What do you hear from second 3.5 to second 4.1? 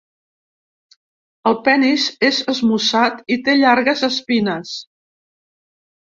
llargues